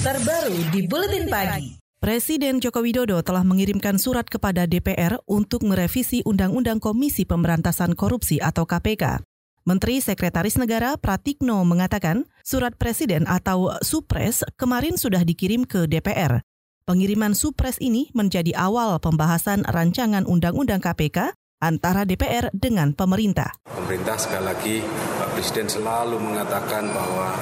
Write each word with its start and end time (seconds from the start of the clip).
terbaru 0.00 0.56
di 0.72 0.88
Buletin 0.88 1.28
Pagi. 1.28 1.76
Presiden 2.00 2.56
Joko 2.56 2.80
Widodo 2.80 3.20
telah 3.20 3.44
mengirimkan 3.44 4.00
surat 4.00 4.24
kepada 4.24 4.64
DPR 4.64 5.20
untuk 5.28 5.60
merevisi 5.60 6.24
Undang-Undang 6.24 6.80
Komisi 6.80 7.28
Pemberantasan 7.28 7.92
Korupsi 7.92 8.40
atau 8.40 8.64
KPK. 8.64 9.20
Menteri 9.68 10.00
Sekretaris 10.00 10.56
Negara 10.56 10.96
Pratikno 10.96 11.60
mengatakan 11.68 12.24
surat 12.40 12.72
presiden 12.80 13.28
atau 13.28 13.76
Supres 13.84 14.40
kemarin 14.56 14.96
sudah 14.96 15.20
dikirim 15.20 15.68
ke 15.68 15.84
DPR. 15.84 16.40
Pengiriman 16.88 17.36
Supres 17.36 17.76
ini 17.76 18.08
menjadi 18.16 18.56
awal 18.56 18.96
pembahasan 19.04 19.68
rancangan 19.68 20.24
Undang-Undang 20.24 20.80
KPK 20.80 21.36
antara 21.60 22.08
DPR 22.08 22.48
dengan 22.56 22.96
pemerintah. 22.96 23.52
Pemerintah 23.68 24.16
sekali 24.16 24.44
lagi 24.48 24.76
Pak 25.20 25.28
Presiden 25.36 25.68
selalu 25.68 26.16
mengatakan 26.16 26.88
bahwa 26.88 27.36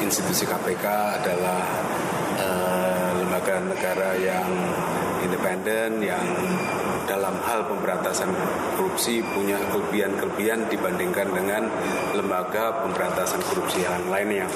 institusi 0.00 0.44
KPK 0.44 0.84
adalah 1.22 1.60
uh, 2.40 3.10
lembaga 3.20 3.60
negara 3.64 4.16
yang 4.18 4.48
independen 5.24 6.04
yang 6.04 6.26
dalam 7.06 7.38
hal 7.46 7.64
pemberantasan 7.70 8.28
korupsi 8.74 9.22
punya 9.34 9.56
kelebihan-kelebihan 9.70 10.66
dibandingkan 10.66 11.28
dengan 11.30 11.62
lembaga 12.12 12.82
pemberantasan 12.82 13.40
korupsi 13.46 13.86
yang 13.86 14.10
lainnya. 14.10 14.46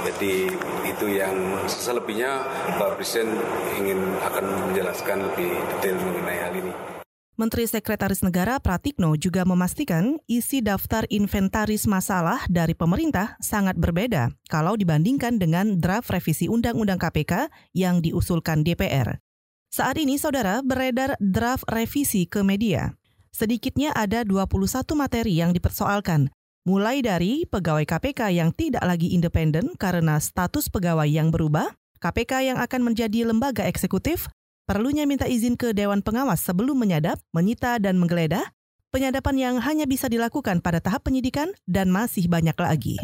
Jadi 0.00 0.48
itu 0.88 1.06
yang 1.12 1.36
selebihnya 1.68 2.40
Pak 2.80 2.96
Presiden 2.96 3.36
ingin 3.76 4.00
akan 4.24 4.72
menjelaskan 4.72 5.28
lebih 5.28 5.52
detail 5.76 5.96
mengenai 6.00 6.40
hal 6.40 6.54
ini. 6.56 6.99
Menteri 7.40 7.64
Sekretaris 7.64 8.20
Negara 8.20 8.60
Pratikno 8.60 9.16
juga 9.16 9.48
memastikan 9.48 10.20
isi 10.28 10.60
daftar 10.60 11.08
inventaris 11.08 11.88
masalah 11.88 12.44
dari 12.52 12.76
pemerintah 12.76 13.40
sangat 13.40 13.80
berbeda 13.80 14.28
kalau 14.52 14.76
dibandingkan 14.76 15.40
dengan 15.40 15.80
draft 15.80 16.12
revisi 16.12 16.52
Undang-Undang 16.52 17.00
KPK 17.00 17.48
yang 17.72 18.04
diusulkan 18.04 18.60
DPR. 18.60 19.24
Saat 19.72 19.96
ini, 19.96 20.20
saudara, 20.20 20.60
beredar 20.60 21.16
draft 21.16 21.64
revisi 21.72 22.28
ke 22.28 22.44
media. 22.44 22.92
Sedikitnya 23.32 23.96
ada 23.96 24.20
21 24.20 24.60
materi 24.92 25.40
yang 25.40 25.56
dipersoalkan, 25.56 26.28
mulai 26.68 27.00
dari 27.00 27.48
pegawai 27.48 27.88
KPK 27.88 28.36
yang 28.36 28.52
tidak 28.52 28.84
lagi 28.84 29.16
independen 29.16 29.72
karena 29.80 30.20
status 30.20 30.68
pegawai 30.68 31.08
yang 31.08 31.32
berubah, 31.32 31.72
KPK 32.04 32.52
yang 32.52 32.58
akan 32.60 32.92
menjadi 32.92 33.24
lembaga 33.24 33.64
eksekutif, 33.64 34.28
perlunya 34.70 35.02
minta 35.02 35.26
izin 35.26 35.58
ke 35.58 35.74
Dewan 35.74 35.98
Pengawas 35.98 36.46
sebelum 36.46 36.78
menyadap, 36.78 37.18
menyita, 37.34 37.82
dan 37.82 37.98
menggeledah, 37.98 38.54
penyadapan 38.94 39.34
yang 39.34 39.54
hanya 39.58 39.82
bisa 39.82 40.06
dilakukan 40.06 40.62
pada 40.62 40.78
tahap 40.78 41.10
penyidikan 41.10 41.50
dan 41.66 41.90
masih 41.90 42.30
banyak 42.30 42.54
lagi. 42.54 43.02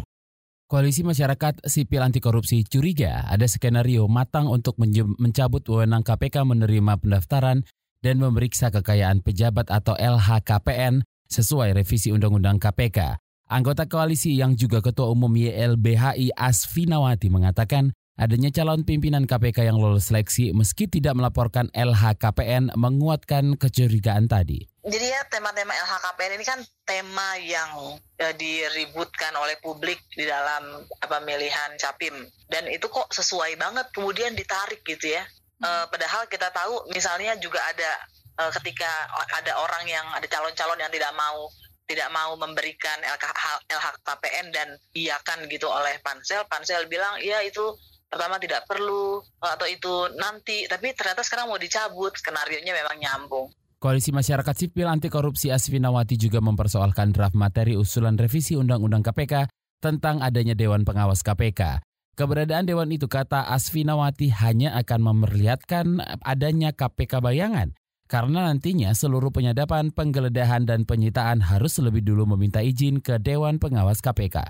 Koalisi 0.71 1.03
Masyarakat 1.03 1.67
Sipil 1.67 2.07
Anti 2.07 2.23
Korupsi 2.23 2.63
curiga 2.63 3.27
ada 3.27 3.51
skenario 3.51 4.07
matang 4.07 4.47
untuk 4.47 4.79
mencabut 5.19 5.67
wewenang 5.67 6.07
KPK 6.07 6.47
menerima 6.47 7.03
pendaftaran 7.03 7.67
dan 7.99 8.23
memeriksa 8.23 8.71
kekayaan 8.71 9.27
pejabat 9.27 9.67
atau 9.67 9.99
LHKPN 9.99 11.03
sesuai 11.27 11.75
revisi 11.75 12.15
Undang-Undang 12.15 12.63
KPK. 12.63 13.19
Anggota 13.51 13.91
koalisi 13.91 14.39
yang 14.39 14.55
juga 14.55 14.79
Ketua 14.79 15.11
Umum 15.11 15.35
YLBHI 15.35 16.31
Asfinawati 16.35 17.27
mengatakan 17.31 17.91
Adanya 18.17 18.49
calon 18.49 18.81
pimpinan 18.81 19.29
KPK 19.29 19.69
yang 19.69 19.77
lolos 19.77 20.09
seleksi 20.09 20.57
meski 20.57 20.89
tidak 20.89 21.21
melaporkan 21.21 21.69
LHKPN 21.77 22.73
menguatkan 22.73 23.61
kecurigaan 23.61 24.25
tadi. 24.25 24.65
Jadi 24.89 25.07
ya 25.13 25.21
tema-tema 25.29 25.77
LHKPN 25.77 26.41
ini 26.41 26.45
kan 26.49 26.57
tema 26.89 27.37
yang 27.37 28.01
ya, 28.17 28.33
diributkan 28.33 29.37
oleh 29.37 29.61
publik 29.61 30.01
di 30.17 30.25
dalam 30.25 30.65
pemilihan 31.05 31.77
capim 31.77 32.17
dan 32.49 32.65
itu 32.73 32.89
kok 32.89 33.05
sesuai 33.13 33.61
banget 33.61 33.85
kemudian 33.93 34.33
ditarik 34.33 34.81
gitu 34.89 35.13
ya. 35.13 35.21
E, 35.61 35.69
padahal 35.93 36.25
kita 36.33 36.49
tahu 36.57 36.89
misalnya 36.97 37.37
juga 37.37 37.61
ada 37.69 38.01
e, 38.33 38.43
ketika 38.57 39.13
ada 39.37 39.61
orang 39.61 39.85
yang 39.93 40.09
ada 40.17 40.25
calon-calon 40.25 40.81
yang 40.81 40.89
tidak 40.89 41.13
mau 41.13 41.53
tidak 41.85 42.09
mau 42.17 42.33
memberikan 42.41 42.97
LH, 43.05 43.69
LHKPN 43.69 44.47
dan 44.57 44.73
iakan 44.97 45.45
gitu 45.53 45.69
oleh 45.69 46.01
pansel, 46.01 46.49
pansel 46.49 46.89
bilang 46.89 47.21
ya 47.21 47.45
itu 47.45 47.77
pertama 48.07 48.39
tidak 48.39 48.65
perlu 48.65 49.21
atau 49.43 49.67
itu 49.67 50.11
nanti 50.19 50.65
tapi 50.71 50.95
ternyata 50.95 51.23
sekarang 51.27 51.51
mau 51.51 51.59
dicabut 51.59 52.15
skenario 52.15 52.63
nya 52.63 52.73
memang 52.73 52.97
nyambung 52.99 53.51
Koalisi 53.77 54.09
Masyarakat 54.09 54.57
Sipil 54.57 54.89
Anti 54.89 55.13
Korupsi 55.13 55.53
Asfinawati 55.53 56.17
juga 56.17 56.41
mempersoalkan 56.41 57.13
draft 57.13 57.37
materi 57.37 57.77
usulan 57.77 58.17
revisi 58.17 58.57
Undang-Undang 58.57 59.05
KPK 59.05 59.53
tentang 59.85 60.25
adanya 60.25 60.57
Dewan 60.57 60.89
Pengawas 60.89 61.21
KPK. 61.21 61.85
Keberadaan 62.17 62.65
Dewan 62.65 62.89
itu 62.89 63.05
kata 63.05 63.53
Asfinawati 63.53 64.33
hanya 64.33 64.73
akan 64.81 65.01
memperlihatkan 65.13 66.01
adanya 66.25 66.73
KPK 66.73 67.21
bayangan 67.21 67.77
karena 68.07 68.47
nantinya 68.47 68.95
seluruh 68.95 69.35
penyadapan, 69.35 69.91
penggeledahan, 69.91 70.63
dan 70.63 70.87
penyitaan 70.87 71.43
harus 71.43 71.77
lebih 71.83 72.07
dulu 72.07 72.25
meminta 72.35 72.63
izin 72.63 73.03
ke 73.03 73.19
Dewan 73.19 73.59
Pengawas 73.59 73.99
KPK. 73.99 74.47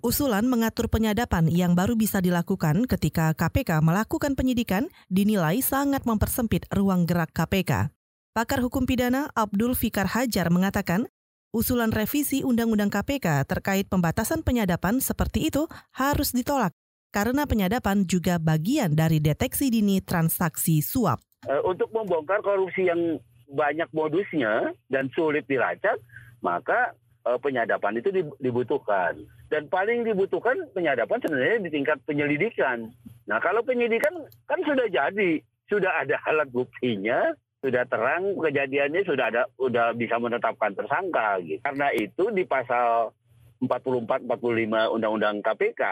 Usulan 0.00 0.48
mengatur 0.48 0.88
penyadapan 0.88 1.52
yang 1.52 1.76
baru 1.76 1.92
bisa 1.92 2.24
dilakukan 2.24 2.88
ketika 2.88 3.36
KPK 3.36 3.84
melakukan 3.84 4.32
penyidikan 4.32 4.88
dinilai 5.12 5.60
sangat 5.60 6.08
mempersempit 6.08 6.64
ruang 6.72 7.04
gerak 7.04 7.34
KPK. 7.36 7.92
Pakar 8.32 8.64
hukum 8.64 8.88
pidana 8.88 9.28
Abdul 9.36 9.76
Fikar 9.76 10.08
Hajar 10.08 10.48
mengatakan, 10.48 11.04
usulan 11.52 11.92
revisi 11.92 12.40
Undang-Undang 12.40 12.88
KPK 12.88 13.44
terkait 13.44 13.92
pembatasan 13.92 14.40
penyadapan 14.40 15.04
seperti 15.04 15.52
itu 15.52 15.68
harus 15.92 16.32
ditolak 16.32 16.72
karena 17.12 17.44
penyadapan 17.44 18.08
juga 18.08 18.40
bagian 18.40 18.96
dari 18.96 19.20
deteksi 19.20 19.68
dini 19.68 20.00
transaksi 20.00 20.80
suap. 20.80 21.20
Eh, 21.44 21.62
untuk 21.62 21.92
membongkar 21.92 22.40
korupsi 22.40 22.88
yang 22.88 23.20
banyak 23.52 23.92
modusnya 23.92 24.72
dan 24.88 25.12
sulit 25.12 25.44
dilacak, 25.44 26.00
maka 26.40 26.96
uh, 27.26 27.38
penyadapan 27.38 27.98
itu 27.98 28.10
dibutuhkan. 28.38 29.18
Dan 29.48 29.68
paling 29.68 30.06
dibutuhkan 30.06 30.56
penyadapan 30.72 31.18
sebenarnya 31.22 31.58
di 31.66 31.70
tingkat 31.70 31.98
penyelidikan. 32.06 32.90
Nah 33.28 33.38
kalau 33.38 33.62
penyidikan 33.62 34.26
kan 34.48 34.60
sudah 34.62 34.86
jadi, 34.90 35.40
sudah 35.70 35.92
ada 36.02 36.18
alat 36.26 36.48
buktinya, 36.50 37.32
sudah 37.62 37.86
terang 37.86 38.34
kejadiannya, 38.42 39.02
sudah 39.06 39.24
ada, 39.30 39.42
sudah 39.54 39.94
bisa 39.94 40.18
menetapkan 40.18 40.74
tersangka. 40.74 41.38
Gitu. 41.46 41.62
Karena 41.62 41.88
itu 41.94 42.28
di 42.34 42.42
pasal 42.42 43.14
44-45 43.62 44.26
Undang-Undang 44.98 45.38
KPK 45.46 45.82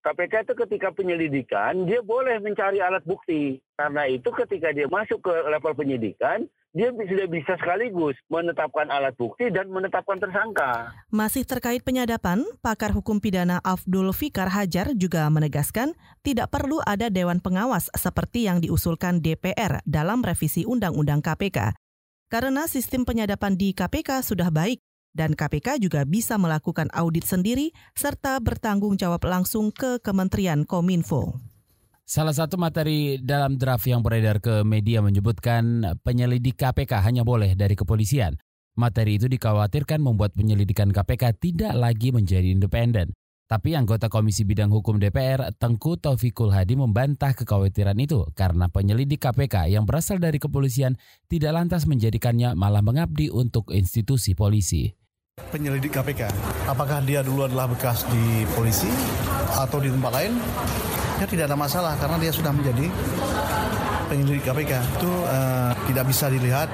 KPK 0.00 0.48
itu 0.48 0.54
ketika 0.64 0.88
penyelidikan 0.96 1.84
dia 1.84 2.00
boleh 2.00 2.40
mencari 2.40 2.80
alat 2.80 3.04
bukti. 3.04 3.60
Karena 3.76 4.08
itu 4.08 4.32
ketika 4.32 4.72
dia 4.72 4.88
masuk 4.88 5.20
ke 5.20 5.32
level 5.32 5.76
penyidikan, 5.76 6.48
dia 6.72 6.88
sudah 6.88 7.28
bisa 7.28 7.52
sekaligus 7.60 8.16
menetapkan 8.32 8.88
alat 8.88 9.12
bukti 9.20 9.52
dan 9.52 9.68
menetapkan 9.68 10.16
tersangka. 10.16 10.96
Masih 11.12 11.44
terkait 11.44 11.84
penyadapan, 11.84 12.46
pakar 12.64 12.96
hukum 12.96 13.20
pidana 13.20 13.60
Abdul 13.60 14.14
Fikar 14.16 14.48
Hajar 14.48 14.96
juga 14.96 15.28
menegaskan 15.28 15.92
tidak 16.24 16.48
perlu 16.48 16.80
ada 16.88 17.12
dewan 17.12 17.44
pengawas 17.44 17.92
seperti 17.92 18.48
yang 18.48 18.64
diusulkan 18.64 19.20
DPR 19.20 19.84
dalam 19.84 20.24
revisi 20.24 20.64
Undang-Undang 20.64 21.20
KPK. 21.20 21.76
Karena 22.30 22.70
sistem 22.70 23.02
penyadapan 23.02 23.58
di 23.58 23.74
KPK 23.74 24.22
sudah 24.22 24.54
baik 24.54 24.78
dan 25.14 25.34
KPK 25.34 25.82
juga 25.82 26.06
bisa 26.06 26.38
melakukan 26.38 26.90
audit 26.94 27.26
sendiri 27.26 27.74
serta 27.98 28.38
bertanggung 28.38 28.94
jawab 28.94 29.26
langsung 29.26 29.74
ke 29.74 29.98
Kementerian 30.02 30.62
Kominfo. 30.66 31.38
Salah 32.10 32.34
satu 32.34 32.58
materi 32.58 33.22
dalam 33.22 33.54
draft 33.54 33.86
yang 33.86 34.02
beredar 34.02 34.42
ke 34.42 34.66
media 34.66 34.98
menyebutkan 34.98 35.94
penyelidik 36.02 36.58
KPK 36.58 37.06
hanya 37.06 37.22
boleh 37.22 37.54
dari 37.54 37.78
kepolisian. 37.78 38.34
Materi 38.74 39.14
itu 39.14 39.30
dikhawatirkan 39.30 40.02
membuat 40.02 40.34
penyelidikan 40.34 40.90
KPK 40.90 41.38
tidak 41.38 41.72
lagi 41.78 42.10
menjadi 42.10 42.50
independen. 42.50 43.14
Tapi 43.50 43.74
anggota 43.74 44.06
Komisi 44.06 44.46
Bidang 44.46 44.70
Hukum 44.70 45.02
DPR, 45.02 45.50
Tengku 45.58 45.98
Taufikul 45.98 46.54
Hadi 46.54 46.78
membantah 46.78 47.34
kekhawatiran 47.34 47.98
itu 47.98 48.22
karena 48.38 48.70
penyelidik 48.70 49.26
KPK 49.26 49.74
yang 49.74 49.86
berasal 49.90 50.22
dari 50.22 50.38
kepolisian 50.38 50.94
tidak 51.26 51.58
lantas 51.58 51.86
menjadikannya 51.86 52.54
malah 52.54 52.82
mengabdi 52.82 53.26
untuk 53.26 53.74
institusi 53.74 54.38
polisi 54.38 54.99
penyelidik 55.50 55.90
KPK. 55.90 56.30
Apakah 56.70 57.02
dia 57.02 57.20
dulu 57.20 57.44
adalah 57.44 57.66
bekas 57.66 58.06
di 58.08 58.46
polisi 58.54 58.88
atau 59.58 59.82
di 59.82 59.90
tempat 59.90 60.12
lain? 60.14 60.32
Ya 61.18 61.26
tidak 61.26 61.50
ada 61.50 61.58
masalah 61.58 61.98
karena 61.98 62.16
dia 62.16 62.32
sudah 62.32 62.54
menjadi 62.54 62.86
penyelidik 64.08 64.46
KPK. 64.46 64.72
Itu 64.96 65.10
uh, 65.26 65.74
tidak 65.90 66.04
bisa 66.08 66.30
dilihat 66.30 66.70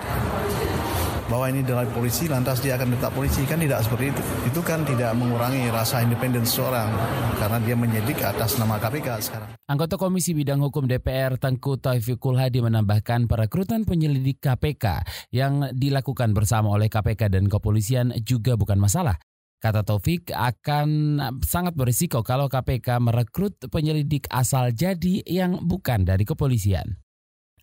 bahwa 1.27 1.51
ini 1.51 1.63
adalah 1.67 1.87
polisi 1.91 2.31
lantas 2.31 2.63
dia 2.63 2.79
akan 2.79 2.95
tetap 2.95 3.11
polisi. 3.15 3.43
Kan 3.47 3.63
tidak 3.63 3.83
seperti 3.83 4.15
itu. 4.15 4.23
Itu 4.47 4.61
kan 4.63 4.87
tidak 4.87 5.13
mengurangi 5.19 5.71
rasa 5.71 6.03
independen 6.03 6.47
seseorang. 6.47 6.91
Karena 7.37 7.59
dia 7.63 7.75
menyidik 7.75 8.19
atas 8.23 8.59
nama 8.59 8.79
KPK 8.79 9.09
sekarang. 9.23 9.51
Anggota 9.67 9.99
Komisi 9.99 10.31
Bidang 10.31 10.63
Hukum 10.63 10.87
DPR 10.87 11.43
Tengku 11.43 11.83
Taufikul 11.83 12.39
Hadi 12.39 12.63
menambahkan 12.63 13.27
perekrutan 13.27 13.83
penyelidik 13.83 14.39
KPK 14.39 15.03
yang 15.35 15.75
dilakukan 15.75 16.31
bersama 16.31 16.71
oleh 16.71 16.87
KPK 16.87 17.35
dan 17.35 17.51
kepolisian 17.51 18.15
juga 18.23 18.55
bukan 18.55 18.79
masalah. 18.79 19.19
Kata 19.57 19.83
Taufik 19.83 20.31
akan 20.31 21.19
sangat 21.41 21.75
berisiko 21.75 22.21
kalau 22.21 22.47
KPK 22.47 23.03
merekrut 23.03 23.57
penyelidik 23.73 24.29
asal 24.31 24.71
jadi 24.71 25.25
yang 25.27 25.65
bukan 25.65 26.07
dari 26.07 26.23
kepolisian. 26.23 27.01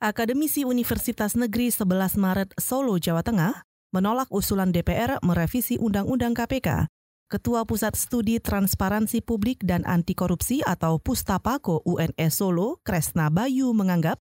Akademisi 0.03 0.67
Universitas 0.67 1.31
Negeri 1.31 1.71
11 1.71 2.19
Maret 2.19 2.51
Solo, 2.59 2.99
Jawa 2.99 3.23
Tengah, 3.23 3.63
menolak 3.95 4.27
usulan 4.35 4.75
DPR 4.75 5.15
merevisi 5.23 5.79
Undang-Undang 5.79 6.35
KPK. 6.35 6.91
Ketua 7.31 7.63
Pusat 7.63 7.95
Studi 7.95 8.35
Transparansi 8.43 9.23
Publik 9.23 9.63
dan 9.63 9.87
Anti 9.87 10.11
Korupsi 10.11 10.59
atau 10.59 10.99
Pustapako 10.99 11.87
UNS 11.87 12.35
Solo, 12.35 12.83
Kresna 12.83 13.31
Bayu 13.31 13.71
menganggap 13.71 14.19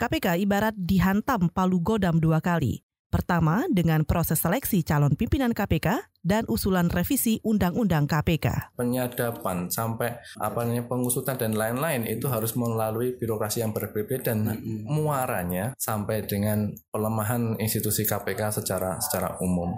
KPK 0.00 0.40
ibarat 0.48 0.72
dihantam 0.72 1.52
palu 1.52 1.76
godam 1.84 2.16
dua 2.16 2.40
kali. 2.40 2.87
Pertama, 3.08 3.64
dengan 3.72 4.04
proses 4.04 4.36
seleksi 4.36 4.84
calon 4.84 5.16
pimpinan 5.16 5.56
KPK 5.56 6.12
dan 6.20 6.44
usulan 6.44 6.92
revisi 6.92 7.40
Undang-Undang 7.40 8.04
KPK. 8.04 8.76
Penyadapan 8.76 9.72
sampai 9.72 10.20
apa 10.36 10.60
namanya 10.68 10.84
pengusutan 10.84 11.40
dan 11.40 11.56
lain-lain 11.56 12.04
itu 12.04 12.28
harus 12.28 12.52
melalui 12.52 13.16
birokrasi 13.16 13.64
yang 13.64 13.72
berbeda 13.72 14.20
dan 14.20 14.60
muaranya 14.84 15.72
sampai 15.80 16.28
dengan 16.28 16.68
pelemahan 16.92 17.56
institusi 17.56 18.04
KPK 18.04 18.60
secara 18.60 19.00
secara 19.00 19.40
umum. 19.40 19.72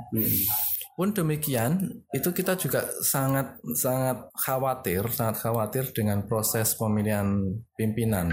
Pun 0.98 1.16
demikian, 1.16 1.80
itu 2.12 2.28
kita 2.34 2.60
juga 2.60 2.84
sangat 3.00 3.56
sangat 3.78 4.28
khawatir, 4.36 5.06
sangat 5.08 5.40
khawatir 5.40 5.84
dengan 5.96 6.26
proses 6.28 6.76
pemilihan 6.76 7.24
pimpinan 7.72 8.28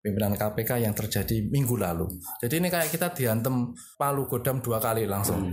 pimpinan 0.00 0.32
KPK 0.34 0.88
yang 0.88 0.94
terjadi 0.96 1.44
minggu 1.52 1.76
lalu. 1.76 2.08
Jadi 2.40 2.64
ini 2.64 2.68
kayak 2.72 2.88
kita 2.88 3.12
diantem 3.12 3.76
palu 4.00 4.24
godam 4.24 4.64
dua 4.64 4.80
kali 4.80 5.04
langsung. 5.04 5.52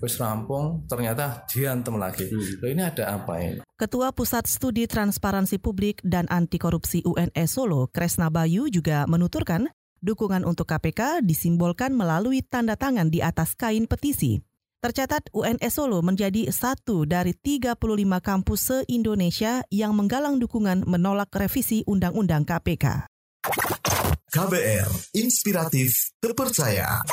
Terus 0.00 0.16
rampung, 0.16 0.88
ternyata 0.88 1.44
diantem 1.52 1.94
lagi. 2.00 2.32
Loh 2.32 2.70
ini 2.70 2.80
ada 2.80 3.20
apa 3.20 3.36
ini? 3.42 3.60
Ketua 3.76 4.10
Pusat 4.16 4.48
Studi 4.48 4.84
Transparansi 4.88 5.60
Publik 5.60 6.00
dan 6.00 6.24
Anti 6.32 6.56
Korupsi 6.56 7.04
UNS 7.04 7.50
Solo, 7.50 7.92
Kresna 7.92 8.32
Bayu 8.32 8.72
juga 8.72 9.04
menuturkan 9.04 9.68
dukungan 10.00 10.48
untuk 10.48 10.64
KPK 10.64 11.20
disimbolkan 11.20 11.92
melalui 11.92 12.40
tanda 12.40 12.74
tangan 12.74 13.12
di 13.12 13.20
atas 13.20 13.52
kain 13.52 13.84
petisi. 13.84 14.40
Tercatat 14.80 15.28
UNS 15.36 15.76
Solo 15.76 16.00
menjadi 16.00 16.48
satu 16.48 17.04
dari 17.04 17.36
35 17.36 17.76
kampus 18.24 18.60
se-Indonesia 18.64 19.60
yang 19.68 19.92
menggalang 19.92 20.40
dukungan 20.40 20.88
menolak 20.88 21.28
revisi 21.36 21.84
Undang-Undang 21.84 22.48
KPK. 22.48 23.04
KBR, 24.32 24.88
inspiratif, 25.20 26.16
terpercaya. 26.16 27.04